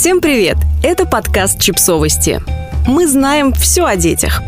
[0.00, 0.56] Всем привет!
[0.82, 2.40] Это подкаст «Чипсовости».
[2.86, 4.40] Мы знаем все о детях.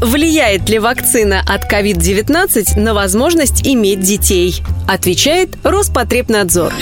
[0.00, 4.62] Влияет ли вакцина от COVID-19 на возможность иметь детей?
[4.86, 6.72] Отвечает Роспотребнадзор.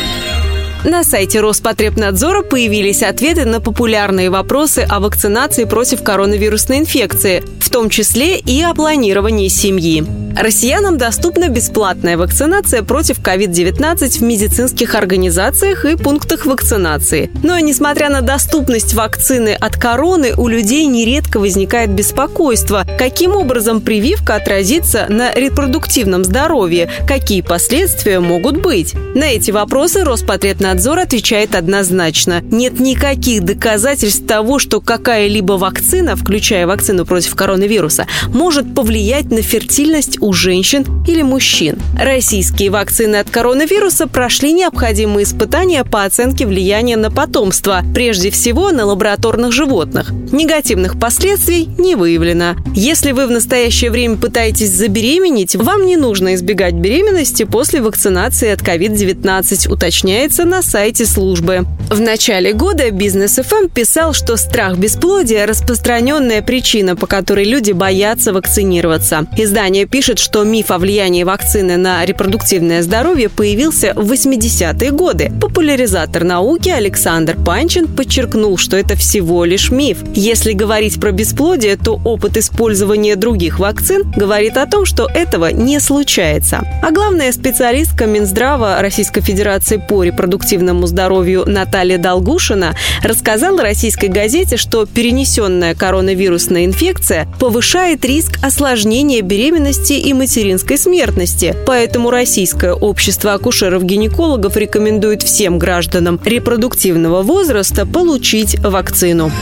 [0.86, 7.90] На сайте Роспотребнадзора появились ответы на популярные вопросы о вакцинации против коронавирусной инфекции, в том
[7.90, 10.06] числе и о планировании семьи.
[10.36, 17.30] Россиянам доступна бесплатная вакцинация против COVID-19 в медицинских организациях и пунктах вакцинации.
[17.42, 24.36] Но, несмотря на доступность вакцины от короны, у людей нередко возникает беспокойство, каким образом прививка
[24.36, 28.94] отразится на репродуктивном здоровье, какие последствия могут быть.
[29.14, 30.75] На эти вопросы Роспотребнадзор
[31.06, 32.42] отвечает однозначно.
[32.50, 40.18] Нет никаких доказательств того, что какая-либо вакцина, включая вакцину против коронавируса, может повлиять на фертильность
[40.20, 41.78] у женщин или мужчин.
[41.98, 48.84] Российские вакцины от коронавируса прошли необходимые испытания по оценке влияния на потомство, прежде всего на
[48.84, 50.10] лабораторных животных.
[50.32, 52.56] Негативных последствий не выявлено.
[52.74, 58.60] Если вы в настоящее время пытаетесь забеременеть, вам не нужно избегать беременности после вакцинации от
[58.60, 61.64] COVID-19, уточняется на сайте службы.
[61.88, 68.32] В начале года Бизнес ФМ писал, что страх бесплодия– распространенная причина, по которой люди боятся
[68.32, 69.26] вакцинироваться.
[69.36, 75.32] Издание пишет, что миф о влиянии вакцины на репродуктивное здоровье появился в 80-е годы.
[75.40, 79.98] Популяризатор науки Александр Панчин подчеркнул, что это всего лишь миф.
[80.14, 85.78] Если говорить про бесплодие, то опыт использования других вакцин говорит о том, что этого не
[85.78, 86.66] случается.
[86.82, 90.02] А главная специалистка Минздрава Российской Федерации по
[90.46, 99.94] репродуктивному здоровью Наталья Долгушина рассказала российской газете, что перенесенная коронавирусная инфекция повышает риск осложнения беременности
[99.94, 101.56] и материнской смертности.
[101.66, 109.32] Поэтому Российское общество акушеров-гинекологов рекомендует всем гражданам репродуктивного возраста получить вакцину.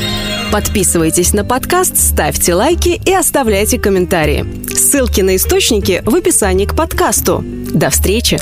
[0.53, 4.47] Подписывайтесь на подкаст, ставьте лайки и оставляйте комментарии.
[4.75, 7.45] Ссылки на источники в описании к подкасту.
[7.45, 8.39] До встречи!